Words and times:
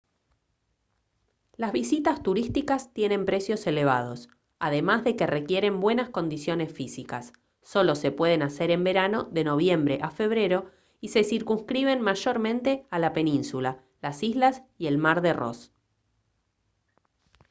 las 1.57 1.73
visitas 1.73 2.23
turísticas 2.23 2.91
tienen 2.91 3.23
precios 3.23 3.67
elevados 3.67 4.29
además 4.57 5.03
de 5.03 5.15
que 5.15 5.27
requieren 5.27 5.79
buenas 5.79 6.09
condiciones 6.09 6.73
físicas 6.73 7.33
solo 7.61 7.93
se 7.93 8.11
pueden 8.11 8.41
hacer 8.41 8.71
en 8.71 8.83
verano 8.83 9.25
de 9.25 9.43
noviembre 9.43 9.99
a 10.01 10.09
febrero 10.09 10.71
y 11.01 11.09
se 11.09 11.23
circunscriben 11.23 12.01
mayormente 12.01 12.87
a 12.89 12.97
la 12.97 13.13
península 13.13 13.83
las 14.01 14.23
islas 14.23 14.63
y 14.79 14.87
el 14.87 14.97
mar 14.97 15.21
de 15.21 15.33
ross 15.33 15.71